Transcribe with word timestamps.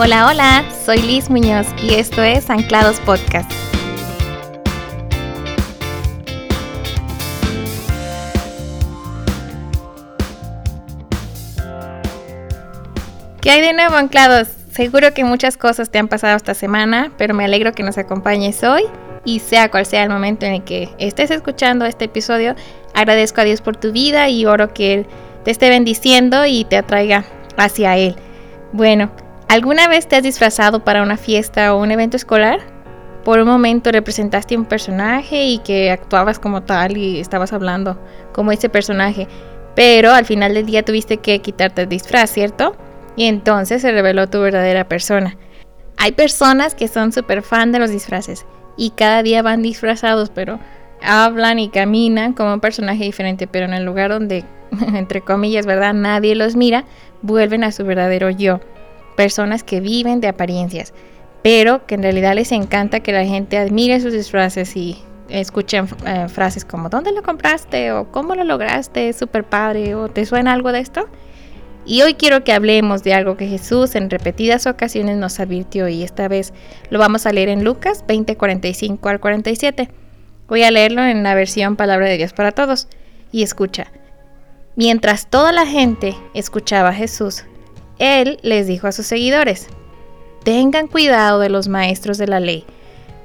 Hola, 0.00 0.28
hola, 0.28 0.64
soy 0.86 0.98
Liz 1.02 1.28
Muñoz 1.28 1.66
y 1.82 1.94
esto 1.94 2.22
es 2.22 2.48
Anclados 2.50 3.00
Podcast. 3.00 3.50
¿Qué 13.40 13.50
hay 13.50 13.60
de 13.60 13.72
nuevo, 13.72 13.96
Anclados? 13.96 14.46
Seguro 14.70 15.12
que 15.14 15.24
muchas 15.24 15.56
cosas 15.56 15.90
te 15.90 15.98
han 15.98 16.06
pasado 16.06 16.36
esta 16.36 16.54
semana, 16.54 17.10
pero 17.18 17.34
me 17.34 17.44
alegro 17.44 17.72
que 17.72 17.82
nos 17.82 17.98
acompañes 17.98 18.62
hoy 18.62 18.84
y 19.24 19.40
sea 19.40 19.68
cual 19.68 19.84
sea 19.84 20.04
el 20.04 20.10
momento 20.10 20.46
en 20.46 20.52
el 20.52 20.62
que 20.62 20.90
estés 21.00 21.32
escuchando 21.32 21.86
este 21.86 22.04
episodio, 22.04 22.54
agradezco 22.94 23.40
a 23.40 23.44
Dios 23.44 23.62
por 23.62 23.76
tu 23.76 23.90
vida 23.90 24.28
y 24.28 24.46
oro 24.46 24.72
que 24.72 24.94
Él 24.94 25.06
te 25.42 25.50
esté 25.50 25.68
bendiciendo 25.70 26.46
y 26.46 26.64
te 26.66 26.76
atraiga 26.76 27.24
hacia 27.56 27.96
Él. 27.96 28.14
Bueno, 28.72 29.10
¿Alguna 29.48 29.88
vez 29.88 30.06
te 30.06 30.16
has 30.16 30.22
disfrazado 30.22 30.84
para 30.84 31.02
una 31.02 31.16
fiesta 31.16 31.74
o 31.74 31.80
un 31.80 31.90
evento 31.90 32.18
escolar? 32.18 32.60
Por 33.24 33.38
un 33.38 33.48
momento 33.48 33.90
representaste 33.90 34.54
un 34.54 34.66
personaje 34.66 35.46
y 35.46 35.58
que 35.60 35.90
actuabas 35.90 36.38
como 36.38 36.64
tal 36.64 36.98
y 36.98 37.18
estabas 37.18 37.54
hablando 37.54 37.98
como 38.34 38.52
ese 38.52 38.68
personaje, 38.68 39.26
pero 39.74 40.12
al 40.12 40.26
final 40.26 40.52
del 40.52 40.66
día 40.66 40.84
tuviste 40.84 41.16
que 41.16 41.38
quitarte 41.38 41.82
el 41.82 41.88
disfraz, 41.88 42.30
¿cierto? 42.30 42.76
Y 43.16 43.24
entonces 43.24 43.80
se 43.80 43.90
reveló 43.90 44.28
tu 44.28 44.38
verdadera 44.38 44.86
persona. 44.86 45.38
Hay 45.96 46.12
personas 46.12 46.74
que 46.74 46.86
son 46.86 47.10
súper 47.10 47.40
fan 47.40 47.72
de 47.72 47.78
los 47.78 47.90
disfraces 47.90 48.44
y 48.76 48.90
cada 48.90 49.22
día 49.22 49.40
van 49.40 49.62
disfrazados, 49.62 50.28
pero 50.28 50.60
hablan 51.02 51.58
y 51.58 51.70
caminan 51.70 52.34
como 52.34 52.52
un 52.52 52.60
personaje 52.60 53.04
diferente, 53.04 53.46
pero 53.46 53.64
en 53.64 53.72
el 53.72 53.86
lugar 53.86 54.10
donde, 54.10 54.44
entre 54.94 55.22
comillas, 55.22 55.64
¿verdad? 55.64 55.94
Nadie 55.94 56.34
los 56.34 56.54
mira, 56.54 56.84
vuelven 57.22 57.64
a 57.64 57.72
su 57.72 57.86
verdadero 57.86 58.28
yo 58.28 58.60
personas 59.18 59.64
que 59.64 59.80
viven 59.80 60.20
de 60.20 60.28
apariencias, 60.28 60.94
pero 61.42 61.84
que 61.86 61.96
en 61.96 62.04
realidad 62.04 62.36
les 62.36 62.52
encanta 62.52 63.00
que 63.00 63.10
la 63.10 63.24
gente 63.24 63.58
admire 63.58 63.98
sus 63.98 64.12
disfraces 64.12 64.76
y 64.76 64.96
escuchen 65.28 65.88
eh, 66.06 66.28
frases 66.28 66.64
como 66.64 66.88
¿dónde 66.88 67.10
lo 67.10 67.24
compraste? 67.24 67.90
o 67.90 68.12
¿cómo 68.12 68.36
lo 68.36 68.44
lograste? 68.44 69.08
¿Es 69.08 69.16
súper 69.16 69.42
padre? 69.42 69.96
o 69.96 70.08
¿te 70.08 70.24
suena 70.24 70.52
algo 70.52 70.70
de 70.70 70.78
esto? 70.78 71.08
Y 71.84 72.02
hoy 72.02 72.14
quiero 72.14 72.44
que 72.44 72.52
hablemos 72.52 73.02
de 73.02 73.12
algo 73.12 73.36
que 73.36 73.48
Jesús 73.48 73.96
en 73.96 74.08
repetidas 74.08 74.68
ocasiones 74.68 75.16
nos 75.16 75.40
advirtió 75.40 75.88
y 75.88 76.04
esta 76.04 76.28
vez 76.28 76.52
lo 76.88 77.00
vamos 77.00 77.26
a 77.26 77.32
leer 77.32 77.48
en 77.48 77.64
Lucas 77.64 78.04
20, 78.06 78.36
45 78.36 79.08
al 79.08 79.18
47. 79.18 79.88
Voy 80.46 80.62
a 80.62 80.70
leerlo 80.70 81.02
en 81.02 81.24
la 81.24 81.34
versión 81.34 81.74
Palabra 81.74 82.06
de 82.06 82.18
Dios 82.18 82.32
para 82.32 82.52
Todos. 82.52 82.86
Y 83.32 83.42
escucha. 83.42 83.88
Mientras 84.76 85.28
toda 85.28 85.50
la 85.50 85.66
gente 85.66 86.14
escuchaba 86.34 86.90
a 86.90 86.94
Jesús, 86.94 87.44
él 87.98 88.38
les 88.42 88.66
dijo 88.66 88.86
a 88.86 88.92
sus 88.92 89.06
seguidores, 89.06 89.68
tengan 90.44 90.86
cuidado 90.86 91.40
de 91.40 91.48
los 91.48 91.68
maestros 91.68 92.18
de 92.18 92.26
la 92.26 92.40
ley. 92.40 92.64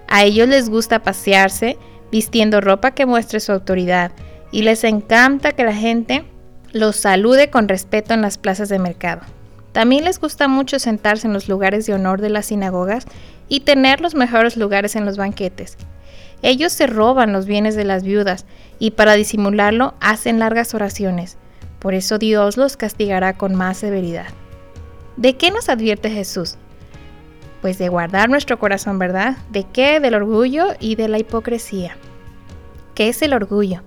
A 0.08 0.24
ellos 0.24 0.48
les 0.48 0.70
gusta 0.70 1.04
pasearse 1.04 1.78
vistiendo 2.12 2.62
ropa 2.62 2.92
que 2.92 3.06
muestre 3.06 3.40
su 3.40 3.52
autoridad 3.52 4.12
y 4.52 4.62
les 4.62 4.84
encanta 4.84 5.54
que 5.54 5.64
la 5.64 5.74
gente 5.74 6.26
los 6.72 6.96
salude 6.96 7.50
con 7.50 7.68
respeto 7.68 8.14
en 8.14 8.22
las 8.22 8.38
plazas 8.38 8.70
de 8.70 8.80
mercado. 8.80 9.22
También 9.72 10.06
les 10.06 10.20
gusta 10.20 10.48
mucho 10.48 10.78
sentarse 10.78 11.26
en 11.26 11.34
los 11.34 11.50
lugares 11.50 11.86
de 11.88 11.94
honor 11.94 12.22
de 12.22 12.30
las 12.30 12.48
sinagogas 12.48 13.06
y 13.48 13.62
tener 13.62 14.02
los 14.02 14.14
mejores 14.14 14.58
lugares 14.58 14.96
en 14.96 15.06
los 15.06 15.18
banquetes. 15.18 15.78
Ellos 16.44 16.74
se 16.74 16.88
roban 16.88 17.34
los 17.34 17.46
bienes 17.46 17.76
de 17.76 17.86
las 17.86 18.04
viudas 18.04 18.46
y 18.78 18.92
para 18.92 19.14
disimularlo 19.14 19.96
hacen 20.00 20.40
largas 20.40 20.74
oraciones. 20.74 21.38
Por 21.80 21.94
eso 21.94 22.18
Dios 22.18 22.58
los 22.58 22.78
castigará 22.78 23.34
con 23.34 23.56
más 23.56 23.78
severidad. 23.78 24.28
¿De 25.18 25.38
qué 25.38 25.52
nos 25.52 25.70
advierte 25.70 26.10
Jesús? 26.10 26.56
Pues 27.62 27.78
de 27.78 27.88
guardar 27.88 28.30
nuestro 28.30 28.58
corazón, 28.58 28.98
¿verdad? 28.98 29.38
¿De 29.52 29.64
qué? 29.64 30.00
Del 30.00 30.16
orgullo 30.16 30.70
y 30.80 30.96
de 30.96 31.08
la 31.08 31.20
hipocresía. 31.20 31.96
¿Qué 32.96 33.10
es 33.10 33.22
el 33.22 33.34
orgullo? 33.34 33.82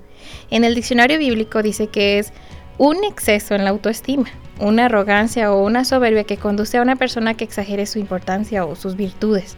En 0.51 0.63
el 0.63 0.75
diccionario 0.75 1.19
bíblico 1.19 1.63
dice 1.63 1.89
que 1.89 2.19
es 2.21 2.33
un 2.79 3.03
exceso 3.05 3.55
en 3.57 3.65
la 3.65 3.71
autoestima, 3.71 4.27
una 4.61 4.85
arrogancia 4.85 5.53
o 5.53 5.65
una 5.65 5.85
soberbia 5.85 6.25
que 6.25 6.37
conduce 6.37 6.79
a 6.79 6.83
una 6.83 6.95
persona 6.95 7.35
que 7.35 7.45
exagere 7.45 7.87
su 7.87 7.99
importancia 7.99 8.65
o 8.65 8.77
sus 8.77 8.97
virtudes. 8.97 9.57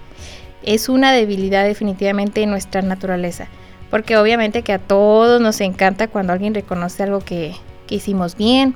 Es 0.62 0.88
una 0.88 1.12
debilidad 1.12 1.64
definitivamente 1.64 2.42
en 2.42 2.50
nuestra 2.50 2.80
naturaleza, 2.80 3.46
porque 3.90 4.16
obviamente 4.16 4.62
que 4.62 4.72
a 4.72 4.78
todos 4.78 5.40
nos 5.40 5.60
encanta 5.60 6.08
cuando 6.08 6.32
alguien 6.32 6.54
reconoce 6.54 7.02
algo 7.02 7.20
que, 7.20 7.54
que 7.86 7.96
hicimos 7.96 8.36
bien, 8.36 8.74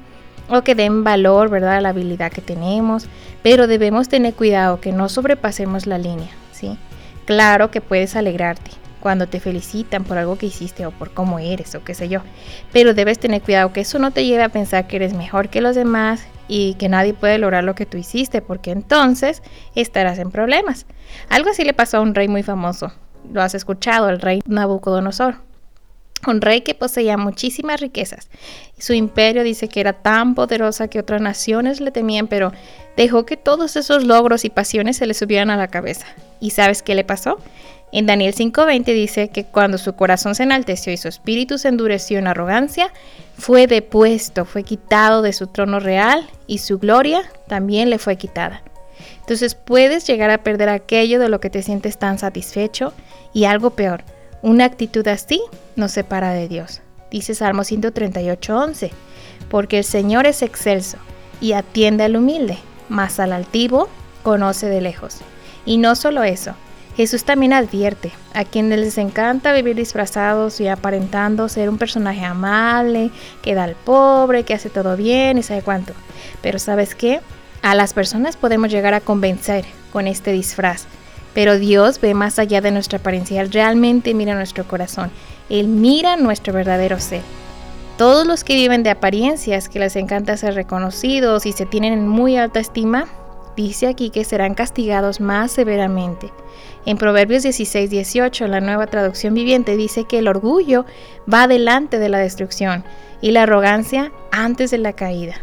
o 0.49 0.63
que 0.63 0.75
den 0.75 1.05
valor, 1.05 1.49
¿verdad?, 1.49 1.77
a 1.77 1.81
la 1.81 1.91
habilidad 1.91 2.33
que 2.33 2.41
tenemos, 2.41 3.07
pero 3.43 3.67
debemos 3.67 4.09
tener 4.09 4.35
cuidado 4.35 4.81
que 4.81 4.93
no 4.93 5.09
sobrepasemos 5.09 5.87
la 5.87 5.99
línea, 5.99 6.31
¿sí? 6.53 6.79
Claro 7.25 7.71
que 7.71 7.81
puedes 7.81 8.17
alegrarte 8.17 8.71
cuando 9.01 9.27
te 9.27 9.41
felicitan 9.41 10.05
por 10.05 10.17
algo 10.17 10.39
que 10.39 10.47
hiciste 10.47 10.87
o 10.87 10.93
por 10.93 11.13
cómo 11.13 11.39
eres 11.39 11.75
o 11.75 11.83
qué 11.83 11.95
sé 11.95 12.09
yo, 12.09 12.21
pero 12.73 12.95
debes 12.95 13.19
tener 13.19 13.43
cuidado 13.43 13.73
que 13.73 13.81
eso 13.81 13.99
no 13.99 14.13
te 14.13 14.25
lleve 14.25 14.45
a 14.45 14.49
pensar 14.49 14.87
que 14.87 14.97
eres 14.97 15.13
mejor 15.13 15.49
que 15.49 15.61
los 15.61 15.75
demás 15.75 16.25
y 16.47 16.75
que 16.75 16.89
nadie 16.89 17.15
puede 17.15 17.39
lograr 17.39 17.65
lo 17.65 17.75
que 17.75 17.87
tú 17.87 17.97
hiciste, 17.97 18.43
porque 18.43 18.71
entonces 18.71 19.43
estarás 19.75 20.19
en 20.19 20.31
problemas. 20.31 20.87
Algo 21.29 21.51
así 21.51 21.65
le 21.65 21.73
pasó 21.73 21.99
a 21.99 22.01
un 22.01 22.15
rey 22.15 22.29
muy 22.29 22.43
famoso. 22.43 22.93
Lo 23.33 23.43
has 23.43 23.55
escuchado, 23.55 24.09
el 24.09 24.21
rey 24.21 24.41
Nabucodonosor 24.47 25.37
un 26.27 26.41
rey 26.41 26.61
que 26.61 26.75
poseía 26.75 27.17
muchísimas 27.17 27.81
riquezas. 27.81 28.29
Su 28.79 28.93
imperio 28.93 29.43
dice 29.43 29.69
que 29.69 29.81
era 29.81 29.93
tan 29.93 30.35
poderosa 30.35 30.89
que 30.89 30.99
otras 30.99 31.21
naciones 31.21 31.81
le 31.81 31.91
temían, 31.91 32.29
pero 32.29 32.53
dejó 32.97 33.27
que 33.27 33.37
todos 33.37 33.77
esos 33.77 34.05
logros 34.05 34.45
y 34.45 34.51
pasiones 34.51 34.97
se 34.97 35.07
le 35.07 35.15
subieran 35.15 35.51
a 35.51 35.57
la 35.57 35.69
cabeza. 35.69 36.07
¿Y 36.41 36.51
sabes 36.51 36.83
qué 36.83 36.95
le 36.95 37.05
pasó? 37.05 37.39
En 37.93 38.07
Daniel 38.07 38.35
5:20 38.35 38.95
dice 38.95 39.29
que 39.29 39.45
cuando 39.45 39.77
su 39.77 39.93
corazón 39.95 40.35
se 40.35 40.45
enalteció 40.45 40.93
y 40.93 40.97
su 40.97 41.09
espíritu 41.09 41.59
se 41.59 41.69
endureció 41.69 42.19
en 42.19 42.27
arrogancia, 42.27 42.91
fue 43.37 43.67
depuesto, 43.67 44.47
fue 44.47 44.63
quitado 44.63 45.21
de 45.21 45.35
su 45.35 45.47
trono 45.47 45.79
real 45.79 46.27
y 46.47 46.59
su 46.59 46.79
gloria 46.79 47.23
también 47.49 47.91
le 47.91 47.99
fue 47.99 48.17
quitada. 48.17 48.63
Entonces 49.21 49.55
puedes 49.55 50.07
llegar 50.07 50.31
a 50.31 50.43
perder 50.43 50.71
aquello 50.71 51.21
de 51.21 51.29
lo 51.29 51.39
que 51.39 51.51
te 51.51 51.63
sientes 51.63 51.99
tan 51.99 52.19
satisfecho 52.19 52.95
y 53.35 53.45
algo 53.45 53.71
peor, 53.71 54.05
una 54.43 54.65
actitud 54.65 55.07
así 55.07 55.41
nos 55.77 55.93
separa 55.93 56.33
de 56.33 56.49
Dios. 56.49 56.81
Dice 57.11 57.35
Salmo 57.35 57.63
138.11, 57.63 58.91
porque 59.49 59.79
el 59.79 59.85
Señor 59.85 60.27
es 60.27 60.43
excelso 60.43 60.99
y 61.41 61.53
atiende 61.53 62.05
al 62.05 62.17
humilde, 62.17 62.59
mas 62.89 63.21
al 63.21 63.33
altivo 63.33 63.89
conoce 64.23 64.69
de 64.69 64.81
lejos. 64.81 65.19
Y 65.65 65.79
no 65.79 65.95
solo 65.95 66.25
eso, 66.25 66.55
Jesús 66.97 67.25
también 67.25 67.53
advierte 67.53 68.13
a 68.35 68.45
quienes 68.45 68.79
les 68.79 68.99
encanta 68.99 69.53
vivir 69.53 69.77
disfrazados 69.77 70.61
y 70.61 70.69
aparentando 70.69 71.49
ser 71.49 71.69
un 71.69 71.79
personaje 71.79 72.25
amable, 72.25 73.11
que 73.43 73.55
da 73.55 73.65
al 73.65 73.77
pobre, 73.77 74.45
que 74.45 74.55
hace 74.55 74.71
todo 74.71 74.97
bien 74.97 75.39
y 75.39 75.43
sabe 75.43 75.63
cuánto. 75.63 75.95
Pero 76.43 76.59
¿sabes 76.59 76.95
qué? 76.95 77.21
A 77.63 77.75
las 77.75 77.95
personas 77.95 78.37
podemos 78.37 78.71
llegar 78.71 78.93
a 78.93 79.01
convencer 79.01 79.65
con 79.93 80.07
este 80.07 80.33
disfraz 80.33 80.87
pero 81.35 81.59
Dios 81.59 82.01
ve 82.01 82.15
más 82.15 82.39
allá 82.39 82.61
de 82.61 82.71
nuestra 82.71 82.99
apariencia, 82.99 83.41
Él 83.41 83.53
realmente 83.53 84.15
mira 84.15 84.35
nuestro 84.35 84.67
corazón, 84.67 85.11
Él 85.49 85.69
mira 85.69 86.17
nuestro 86.17 86.53
verdadero 86.53 87.01
ser. 87.01 87.23
Todos 87.99 88.27
los 88.27 88.43
que 88.43 88.55
viven 88.55 88.83
de 88.83 88.91
apariencias, 88.91 89.69
que 89.69 89.79
les 89.79 89.97
encanta 89.97 90.37
ser 90.37 90.55
reconocidos 90.55 91.47
y 91.47 91.53
se 91.53 91.67
tienen 91.67 91.93
en 91.93 92.09
muy 92.09 92.37
alta 92.37 92.59
estima, 92.59 93.07
dice 93.57 93.87
aquí 93.87 94.11
que 94.11 94.25
serán 94.25 94.55
castigados 94.55 95.21
más 95.21 95.53
severamente. 95.53 96.33
En 96.85 96.97
Proverbios 96.97 97.43
16, 97.43 97.91
18, 97.91 98.47
la 98.49 98.61
nueva 98.61 98.87
traducción 98.87 99.35
viviente, 99.35 99.77
dice 99.77 100.05
que 100.05 100.19
el 100.19 100.29
orgullo 100.29 100.85
va 101.33 101.47
delante 101.47 101.99
de 101.99 102.09
la 102.09 102.19
destrucción 102.19 102.85
y 103.21 103.31
la 103.31 103.45
arrogancia 103.45 104.11
antes 104.33 104.71
de 104.71 104.79
la 104.79 104.95
caída. 104.95 105.35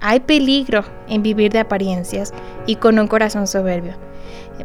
Hay 0.00 0.20
peligro 0.20 0.84
en 1.08 1.22
vivir 1.22 1.52
de 1.52 1.60
apariencias 1.60 2.34
y 2.66 2.76
con 2.76 2.98
un 2.98 3.08
corazón 3.08 3.46
soberbio. 3.46 3.94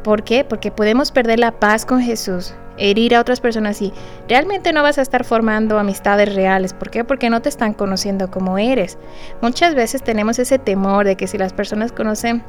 ¿Por 0.04 0.24
qué? 0.24 0.44
Porque 0.44 0.71
podemos 0.71 1.12
perder 1.12 1.39
la 1.39 1.51
paz 1.51 1.86
con 1.86 2.01
Jesús, 2.01 2.54
herir 2.77 3.16
a 3.16 3.21
otras 3.21 3.42
personas 3.42 3.81
y 3.81 3.94
realmente 4.27 4.74
no 4.74 4.83
vas 4.83 4.98
a 4.98 5.01
estar 5.01 5.24
formando 5.24 5.80
amistades 5.80 6.33
reales. 6.33 6.74
¿Por 6.74 6.89
qué? 6.89 7.04
Porque 7.04 7.30
no 7.30 7.42
te 7.42 7.50
están 7.50 7.74
conociendo 7.74 8.31
como 8.31 8.57
eres. 8.57 8.98
Muchas 9.42 9.75
veces 9.75 10.04
tenemos 10.04 10.39
ese 10.39 10.60
temor 10.60 11.06
de 11.06 11.16
que 11.16 11.27
si 11.27 11.38
las 11.38 11.54
personas 11.54 11.92
conocen 11.92 12.44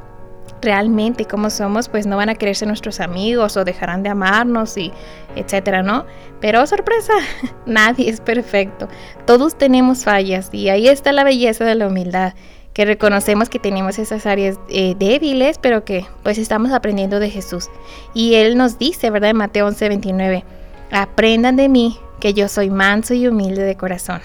realmente 0.61 1.25
cómo 1.25 1.49
somos, 1.49 1.89
pues 1.89 2.05
no 2.05 2.17
van 2.17 2.29
a 2.29 2.35
querer 2.35 2.55
ser 2.55 2.67
nuestros 2.67 2.99
amigos 2.99 3.57
o 3.57 3.65
dejarán 3.65 4.03
de 4.03 4.09
amarnos 4.09 4.77
y 4.77 4.91
etcétera, 5.35 5.81
¿no? 5.81 6.05
Pero 6.39 6.65
sorpresa, 6.67 7.13
nadie 7.65 8.09
es 8.09 8.21
perfecto. 8.21 8.87
Todos 9.25 9.57
tenemos 9.57 10.03
fallas 10.03 10.49
y 10.51 10.69
ahí 10.69 10.87
está 10.87 11.11
la 11.11 11.23
belleza 11.23 11.65
de 11.65 11.75
la 11.75 11.87
humildad 11.87 12.33
que 12.73 12.85
reconocemos 12.85 13.49
que 13.49 13.59
tenemos 13.59 13.99
esas 13.99 14.25
áreas 14.25 14.57
eh, 14.69 14.95
débiles, 14.97 15.57
pero 15.57 15.83
que 15.83 16.05
pues 16.23 16.37
estamos 16.37 16.71
aprendiendo 16.71 17.19
de 17.19 17.29
Jesús. 17.29 17.69
Y 18.13 18.35
Él 18.35 18.57
nos 18.57 18.77
dice, 18.79 19.09
¿verdad? 19.09 19.31
En 19.31 19.37
Mateo 19.37 19.67
11, 19.67 19.89
29, 19.89 20.43
aprendan 20.91 21.55
de 21.55 21.69
mí 21.69 21.99
que 22.19 22.33
yo 22.33 22.47
soy 22.47 22.69
manso 22.69 23.13
y 23.13 23.27
humilde 23.27 23.63
de 23.63 23.75
corazón. 23.75 24.21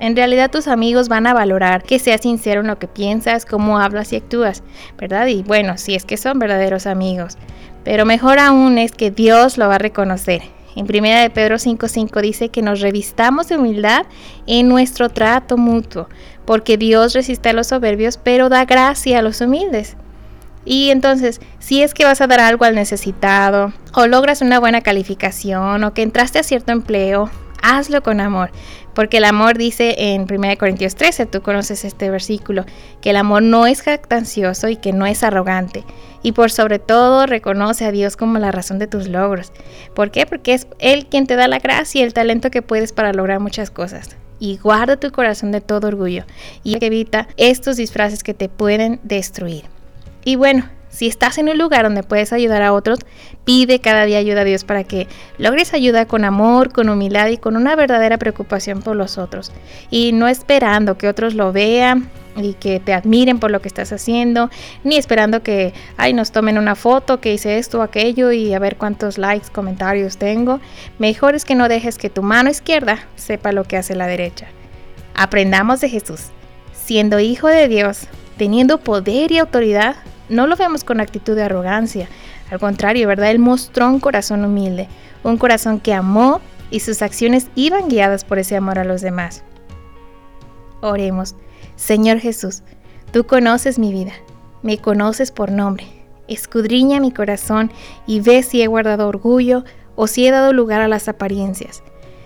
En 0.00 0.16
realidad 0.16 0.50
tus 0.50 0.66
amigos 0.66 1.08
van 1.08 1.26
a 1.26 1.34
valorar 1.34 1.82
que 1.82 1.98
seas 1.98 2.22
sincero 2.22 2.62
en 2.62 2.66
lo 2.66 2.78
que 2.78 2.88
piensas, 2.88 3.46
cómo 3.46 3.78
hablas 3.78 4.12
y 4.12 4.16
actúas, 4.16 4.62
¿verdad? 4.98 5.26
Y 5.28 5.42
bueno, 5.42 5.78
si 5.78 5.94
es 5.94 6.04
que 6.04 6.16
son 6.16 6.38
verdaderos 6.38 6.86
amigos. 6.86 7.36
Pero 7.84 8.04
mejor 8.06 8.38
aún 8.38 8.78
es 8.78 8.92
que 8.92 9.10
Dios 9.10 9.58
lo 9.58 9.68
va 9.68 9.76
a 9.76 9.78
reconocer. 9.78 10.42
En 10.76 10.86
1 10.86 11.20
de 11.20 11.30
Pedro 11.30 11.56
5:5 11.58 12.20
dice 12.20 12.48
que 12.48 12.62
nos 12.62 12.80
revistamos 12.80 13.48
de 13.48 13.56
humildad 13.56 14.06
en 14.46 14.68
nuestro 14.68 15.08
trato 15.08 15.56
mutuo, 15.56 16.08
porque 16.44 16.76
Dios 16.76 17.14
resiste 17.14 17.48
a 17.50 17.52
los 17.52 17.68
soberbios, 17.68 18.18
pero 18.18 18.48
da 18.48 18.64
gracia 18.64 19.18
a 19.18 19.22
los 19.22 19.40
humildes. 19.40 19.96
Y 20.64 20.90
entonces, 20.90 21.40
si 21.58 21.82
es 21.82 21.92
que 21.94 22.04
vas 22.04 22.20
a 22.20 22.26
dar 22.26 22.40
algo 22.40 22.64
al 22.64 22.74
necesitado, 22.74 23.72
o 23.94 24.06
logras 24.06 24.40
una 24.40 24.58
buena 24.58 24.80
calificación, 24.80 25.84
o 25.84 25.92
que 25.92 26.02
entraste 26.02 26.38
a 26.38 26.42
cierto 26.42 26.72
empleo, 26.72 27.30
hazlo 27.64 28.02
con 28.02 28.20
amor. 28.20 28.50
Porque 28.94 29.16
el 29.16 29.24
amor 29.24 29.58
dice 29.58 29.94
en 29.98 30.26
1 30.30 30.56
Corintios 30.58 30.94
13, 30.94 31.26
tú 31.26 31.42
conoces 31.42 31.84
este 31.84 32.10
versículo, 32.10 32.64
que 33.00 33.10
el 33.10 33.16
amor 33.16 33.42
no 33.42 33.66
es 33.66 33.82
jactancioso 33.82 34.68
y 34.68 34.76
que 34.76 34.92
no 34.92 35.06
es 35.06 35.24
arrogante. 35.24 35.84
Y 36.22 36.32
por 36.32 36.50
sobre 36.50 36.78
todo 36.78 37.26
reconoce 37.26 37.84
a 37.84 37.90
Dios 37.90 38.16
como 38.16 38.38
la 38.38 38.52
razón 38.52 38.78
de 38.78 38.86
tus 38.86 39.08
logros. 39.08 39.52
¿Por 39.94 40.10
qué? 40.10 40.26
Porque 40.26 40.54
es 40.54 40.68
Él 40.78 41.06
quien 41.06 41.26
te 41.26 41.36
da 41.36 41.48
la 41.48 41.58
gracia 41.58 42.00
y 42.00 42.04
el 42.04 42.14
talento 42.14 42.50
que 42.50 42.62
puedes 42.62 42.92
para 42.92 43.12
lograr 43.12 43.40
muchas 43.40 43.70
cosas. 43.70 44.16
Y 44.38 44.58
guarda 44.58 44.96
tu 44.96 45.10
corazón 45.10 45.52
de 45.52 45.60
todo 45.60 45.88
orgullo 45.88 46.24
y 46.62 46.84
evita 46.84 47.28
estos 47.36 47.76
disfraces 47.76 48.22
que 48.22 48.34
te 48.34 48.48
pueden 48.48 49.00
destruir. 49.02 49.64
Y 50.24 50.36
bueno, 50.36 50.64
si 50.94 51.08
estás 51.08 51.38
en 51.38 51.48
un 51.48 51.58
lugar 51.58 51.82
donde 51.82 52.04
puedes 52.04 52.32
ayudar 52.32 52.62
a 52.62 52.72
otros, 52.72 53.00
pide 53.44 53.80
cada 53.80 54.04
día 54.04 54.18
ayuda 54.18 54.42
a 54.42 54.44
Dios 54.44 54.62
para 54.62 54.84
que 54.84 55.08
logres 55.38 55.74
ayuda 55.74 56.06
con 56.06 56.24
amor, 56.24 56.72
con 56.72 56.88
humildad 56.88 57.28
y 57.30 57.36
con 57.36 57.56
una 57.56 57.74
verdadera 57.74 58.16
preocupación 58.16 58.80
por 58.80 58.94
los 58.94 59.18
otros. 59.18 59.50
Y 59.90 60.12
no 60.12 60.28
esperando 60.28 60.96
que 60.96 61.08
otros 61.08 61.34
lo 61.34 61.52
vean 61.52 62.08
y 62.36 62.54
que 62.54 62.78
te 62.78 62.92
admiren 62.92 63.40
por 63.40 63.50
lo 63.50 63.60
que 63.60 63.66
estás 63.66 63.92
haciendo, 63.92 64.50
ni 64.84 64.96
esperando 64.96 65.42
que 65.42 65.74
ay, 65.96 66.12
nos 66.12 66.30
tomen 66.30 66.58
una 66.58 66.76
foto 66.76 67.20
que 67.20 67.34
hice 67.34 67.58
esto 67.58 67.80
o 67.80 67.82
aquello 67.82 68.30
y 68.30 68.54
a 68.54 68.60
ver 68.60 68.76
cuántos 68.76 69.18
likes, 69.18 69.48
comentarios 69.50 70.16
tengo. 70.16 70.60
Mejor 71.00 71.34
es 71.34 71.44
que 71.44 71.56
no 71.56 71.68
dejes 71.68 71.98
que 71.98 72.08
tu 72.08 72.22
mano 72.22 72.50
izquierda 72.50 73.00
sepa 73.16 73.50
lo 73.50 73.64
que 73.64 73.76
hace 73.76 73.96
la 73.96 74.06
derecha. 74.06 74.46
Aprendamos 75.16 75.80
de 75.80 75.88
Jesús. 75.88 76.26
Siendo 76.72 77.18
hijo 77.18 77.48
de 77.48 77.66
Dios, 77.66 78.06
teniendo 78.36 78.78
poder 78.78 79.32
y 79.32 79.38
autoridad, 79.38 79.96
no 80.28 80.46
lo 80.46 80.56
vemos 80.56 80.84
con 80.84 81.00
actitud 81.00 81.34
de 81.34 81.42
arrogancia. 81.42 82.08
Al 82.50 82.58
contrario, 82.58 83.08
¿verdad? 83.08 83.30
Él 83.30 83.38
mostró 83.38 83.88
un 83.88 84.00
corazón 84.00 84.44
humilde, 84.44 84.88
un 85.22 85.36
corazón 85.36 85.80
que 85.80 85.94
amó 85.94 86.40
y 86.70 86.80
sus 86.80 87.02
acciones 87.02 87.48
iban 87.54 87.88
guiadas 87.88 88.24
por 88.24 88.38
ese 88.38 88.56
amor 88.56 88.78
a 88.78 88.84
los 88.84 89.00
demás. 89.00 89.42
Oremos. 90.80 91.34
Señor 91.76 92.18
Jesús, 92.18 92.62
tú 93.12 93.24
conoces 93.26 93.78
mi 93.78 93.92
vida, 93.92 94.12
me 94.62 94.78
conoces 94.78 95.30
por 95.30 95.50
nombre. 95.50 95.86
Escudriña 96.28 97.00
mi 97.00 97.10
corazón 97.10 97.70
y 98.06 98.20
ve 98.20 98.42
si 98.42 98.62
he 98.62 98.66
guardado 98.66 99.08
orgullo 99.08 99.64
o 99.96 100.06
si 100.06 100.26
he 100.26 100.30
dado 100.30 100.52
lugar 100.52 100.80
a 100.80 100.88
las 100.88 101.08
apariencias. 101.08 101.82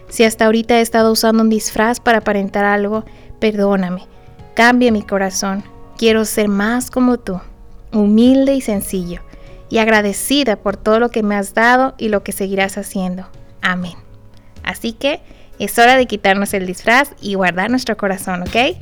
Si 0.08 0.24
hasta 0.24 0.46
ahorita 0.46 0.78
he 0.78 0.80
estado 0.80 1.12
usando 1.12 1.42
un 1.42 1.50
disfraz 1.50 2.00
para 2.00 2.18
aparentar 2.18 2.64
algo, 2.64 3.04
perdóname. 3.40 4.06
Cambia 4.54 4.92
mi 4.92 5.02
corazón. 5.02 5.64
Quiero 5.96 6.24
ser 6.24 6.48
más 6.48 6.90
como 6.90 7.18
tú 7.18 7.40
humilde 7.92 8.54
y 8.54 8.60
sencillo, 8.60 9.22
y 9.70 9.78
agradecida 9.78 10.56
por 10.56 10.76
todo 10.76 10.98
lo 10.98 11.10
que 11.10 11.22
me 11.22 11.34
has 11.34 11.54
dado 11.54 11.94
y 11.98 12.08
lo 12.08 12.22
que 12.22 12.32
seguirás 12.32 12.78
haciendo. 12.78 13.28
Amén. 13.60 13.94
Así 14.62 14.92
que 14.92 15.20
es 15.58 15.78
hora 15.78 15.96
de 15.96 16.06
quitarnos 16.06 16.54
el 16.54 16.66
disfraz 16.66 17.10
y 17.20 17.34
guardar 17.34 17.70
nuestro 17.70 17.96
corazón, 17.96 18.42
¿ok? 18.42 18.76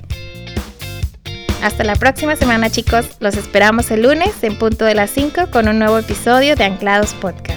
Hasta 1.63 1.85
la 1.85 1.97
próxima 1.97 2.37
semana 2.37 2.71
chicos, 2.71 3.17
los 3.21 3.37
esperamos 3.37 3.91
el 3.91 4.03
lunes 4.03 4.43
en 4.43 4.59
punto 4.59 4.85
de 4.85 4.95
las 4.95 5.11
5 5.11 5.51
con 5.51 5.69
un 5.69 5.79
nuevo 5.79 5.99
episodio 5.99 6.55
de 6.55 6.65
Anclados 6.65 7.15
Podcast. 7.15 7.56